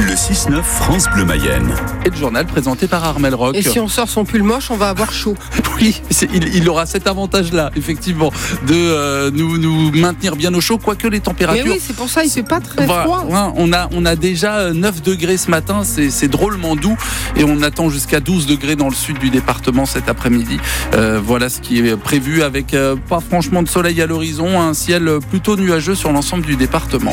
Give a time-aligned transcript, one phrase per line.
[0.00, 1.74] Le 6-9 France Bleu Mayenne.
[2.04, 3.56] Et le journal présenté par Armel Rock.
[3.56, 5.34] Et si on sort son pull moche, on va avoir chaud.
[5.78, 6.00] Oui,
[6.32, 8.32] il, il aura cet avantage-là, effectivement,
[8.66, 11.66] de euh, nous, nous maintenir bien au chaud, quoique les Mais températures.
[11.66, 13.26] oui, c'est pour ça, il fait pas très froid.
[13.30, 16.96] hein, on, a, on a déjà euh, 9 degrés ce matin, c'est c'est drôlement doux
[17.36, 20.58] et on attend jusqu'à 12 degrés dans le sud du département cet après-midi.
[20.94, 24.72] Euh, voilà ce qui est prévu avec euh, pas franchement de soleil à l'horizon, un
[24.72, 27.12] ciel plutôt nuageux sur l'ensemble du département.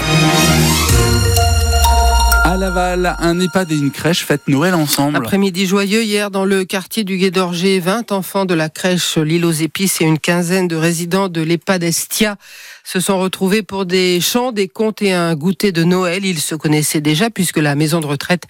[2.65, 5.17] Un EHPAD et une crèche fêtent Noël ensemble.
[5.17, 9.43] Après-midi joyeux hier dans le quartier du Gué d'Orgé, 20 enfants de la crèche L'île
[9.43, 12.37] aux épices et une quinzaine de résidents de l'EHPAD Estia
[12.85, 16.25] se sont retrouvés pour des chants, des contes et un goûter de Noël.
[16.25, 18.43] Ils se connaissaient déjà puisque la maison de retraite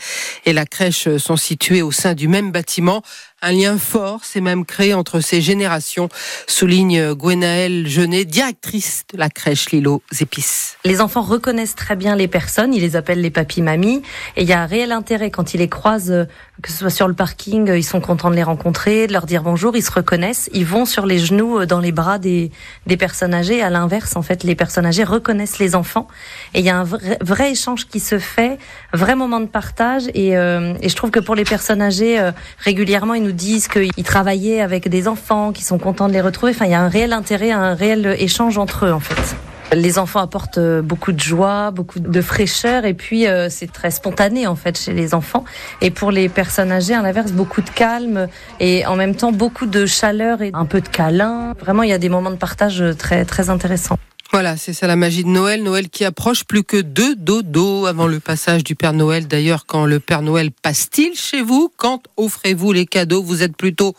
[0.46, 3.02] et la crèche sont situées au sein du même bâtiment.
[3.46, 6.08] Un lien fort s'est même créé entre ces générations,
[6.48, 10.78] souligne Gwenaëlle Genet, directrice de la crèche aux épices.
[10.86, 14.02] Les enfants reconnaissent très bien les personnes, ils les appellent les papis-mamies,
[14.38, 16.24] et il y a un réel intérêt quand ils les croisent, euh,
[16.62, 19.26] que ce soit sur le parking, euh, ils sont contents de les rencontrer, de leur
[19.26, 22.50] dire bonjour, ils se reconnaissent, ils vont sur les genoux euh, dans les bras des,
[22.88, 23.62] des personnes âgées.
[23.62, 26.08] À l'inverse, en fait, les personnes âgées reconnaissent les enfants,
[26.54, 28.58] et il y a un vrai, échange qui se fait,
[28.94, 32.22] vrai moment de partage, et, je trouve que pour les personnes âgées,
[32.60, 36.54] régulièrement, ils nous disent qu'ils travaillaient avec des enfants, qu'ils sont contents de les retrouver.
[36.54, 39.36] Enfin, il y a un réel intérêt, un réel échange entre eux, en fait.
[39.74, 43.90] Les enfants apportent euh, beaucoup de joie, beaucoup de fraîcheur et puis euh, c'est très
[43.90, 45.46] spontané en fait chez les enfants.
[45.82, 48.28] Et pour les personnes âgées, à l'inverse, beaucoup de calme
[48.60, 51.54] et en même temps beaucoup de chaleur et un peu de câlin.
[51.60, 53.98] Vraiment, il y a des moments de partage très très intéressants.
[54.34, 55.62] Voilà, c'est ça la magie de Noël.
[55.62, 59.28] Noël qui approche plus que deux dodo avant le passage du Père Noël.
[59.28, 61.72] D'ailleurs, quand le Père Noël passe-t-il chez vous?
[61.78, 63.22] Quand offrez-vous les cadeaux?
[63.22, 63.94] Vous êtes plutôt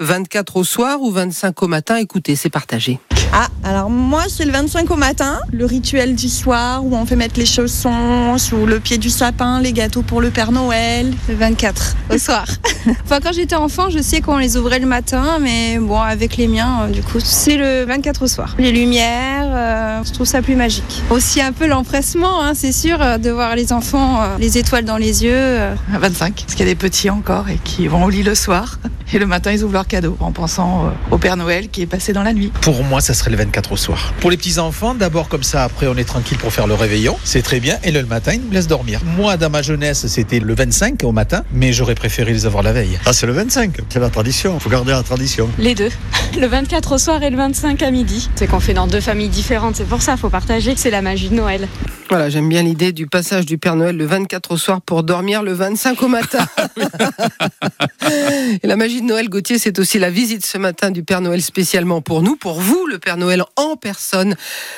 [0.00, 1.96] 24 au soir ou 25 au matin?
[1.96, 3.00] Écoutez, c'est partagé.
[3.32, 7.14] Ah, alors moi c'est le 25 au matin, le rituel du soir où on fait
[7.14, 11.12] mettre les chaussons sous le pied du sapin, les gâteaux pour le Père Noël.
[11.28, 12.44] Le 24 au soir.
[13.04, 16.48] enfin, quand j'étais enfant, je sais qu'on les ouvrait le matin, mais bon, avec les
[16.48, 18.56] miens, euh, du coup, c'est le 24 au soir.
[18.58, 21.02] Les lumières, euh, je trouve ça plus magique.
[21.10, 24.84] Aussi un peu l'empressement, hein, c'est sûr, euh, de voir les enfants, euh, les étoiles
[24.84, 25.30] dans les yeux.
[25.32, 25.74] euh.
[25.94, 28.34] À 25, parce qu'il y a des petits encore et qui vont au lit le
[28.34, 28.78] soir.
[29.12, 31.86] Et le matin, ils ouvrent leurs cadeaux en pensant euh, au Père Noël qui est
[31.86, 32.52] passé dans la nuit.
[32.60, 34.12] Pour moi, ça serait le 24 au soir.
[34.20, 37.16] Pour les petits-enfants, d'abord comme ça, après on est tranquille pour faire le réveillon.
[37.24, 37.78] C'est très bien.
[37.82, 39.00] Et le matin, ils me laissent dormir.
[39.16, 42.72] Moi, dans ma jeunesse, c'était le 25 au matin, mais j'aurais préféré les avoir la
[42.72, 43.00] veille.
[43.04, 45.48] Ah, c'est le 25, c'est la tradition, il faut garder la tradition.
[45.58, 45.90] Les deux.
[46.38, 48.30] Le 24 au soir et le 25 à midi.
[48.36, 50.74] C'est qu'on fait dans deux familles différentes, c'est pour ça, faut partager.
[50.76, 51.66] C'est la magie de Noël.
[52.10, 55.44] Voilà, j'aime bien l'idée du passage du Père Noël le 24 au soir pour dormir
[55.44, 56.44] le 25 au matin.
[58.62, 62.00] Et la magie Noël, Gauthier, c'est aussi la visite ce matin du Père Noël spécialement
[62.00, 64.36] pour nous, pour vous, le Père Noël en personne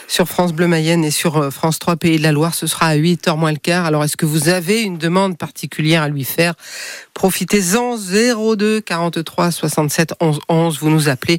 [0.09, 2.55] sur France Bleu Mayenne et sur euh, France 3 Pays de la Loire.
[2.55, 3.87] Ce sera à 8h moins le quart.
[3.87, 6.55] Alors, est-ce que vous avez une demande particulière à lui faire
[7.15, 7.97] Profitez-en
[8.57, 10.79] 02 43 67 11 11.
[10.81, 11.39] Vous nous appelez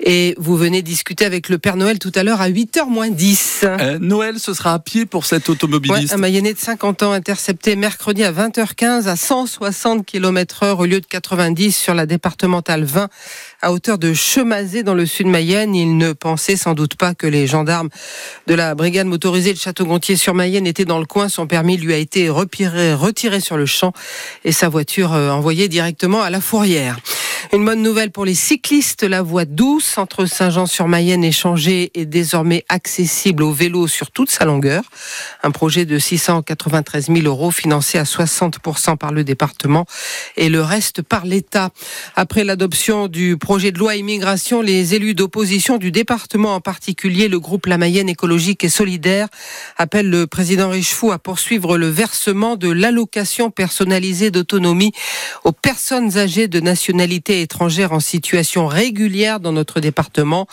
[0.00, 3.60] et vous venez discuter avec le Père Noël tout à l'heure à 8h moins 10.
[3.64, 6.12] Euh, Noël, ce sera à pied pour cet Ouais, automobiliste.
[6.12, 11.00] un Mayennais de 50 ans intercepté mercredi à 20h15 à 160 km heure au lieu
[11.00, 13.08] de 90 sur la départementale 20
[13.62, 15.74] à hauteur de Chemazé dans le sud Mayenne.
[15.74, 17.88] Il ne pensait sans doute pas que les gendarmes
[18.46, 21.28] de la brigade motorisée de Château-Gontier sur Mayenne étaient dans le coin.
[21.28, 23.92] Son permis lui a été repiré- retiré sur le champ
[24.44, 26.98] et sa voiture euh, envoyée directement à la fourrière.
[27.52, 32.64] Une bonne nouvelle pour les cyclistes, la voie douce entre Saint-Jean-sur-Mayenne et Changé est désormais
[32.68, 34.82] accessible au vélo sur toute sa longueur.
[35.42, 39.84] Un projet de 693 000 euros financé à 60% par le département
[40.36, 41.70] et le reste par l'État.
[42.16, 47.38] Après l'adoption du projet de loi immigration, les élus d'opposition du département, en particulier le
[47.38, 49.28] groupe La Mayenne écologique et solidaire,
[49.76, 54.92] appellent le président Richefou à poursuivre le versement de l'allocation personnalisée d'autonomie
[55.44, 60.46] aux personnes âgées de nationalité étrangère en situation régulière dans notre département.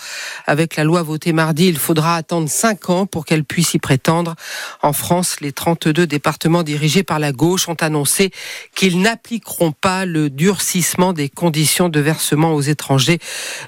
[0.47, 4.35] Avec la loi votée mardi, il faudra attendre 5 ans pour qu'elle puisse y prétendre.
[4.81, 8.31] En France, les 32 départements dirigés par la gauche ont annoncé
[8.75, 13.19] qu'ils n'appliqueront pas le durcissement des conditions de versement aux étrangers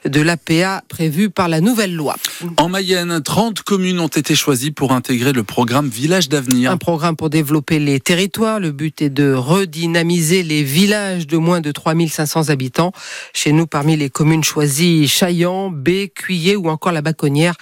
[0.05, 2.15] de l'APA prévu par la nouvelle loi.
[2.57, 6.71] En Mayenne, 30 communes ont été choisies pour intégrer le programme Village d'avenir.
[6.71, 8.59] Un programme pour développer les territoires.
[8.59, 12.91] Le but est de redynamiser les villages de moins de 3500 habitants.
[13.33, 17.55] Chez nous, parmi les communes choisies, Chaillan, B, Cuillé ou encore la Baconnière.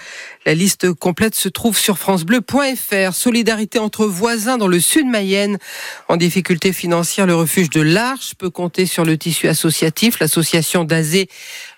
[0.43, 3.13] La liste complète se trouve sur francebleu.fr.
[3.13, 5.59] Solidarité entre voisins dans le sud Mayenne.
[6.07, 10.19] En difficulté financière, le refuge de l'Arche peut compter sur le tissu associatif.
[10.19, 11.29] L'association d'Azé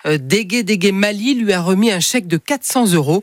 [0.06, 3.22] euh, Dégué Dégué Mali lui a remis un chèque de 400 euros.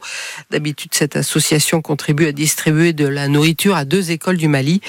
[0.51, 4.79] D'habitude, cette association contribue à distribuer de la nourriture à deux écoles du Mali.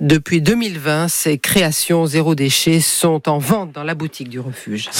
[0.00, 4.90] Depuis 2020, ces créations zéro déchet sont en vente dans la boutique du refuge.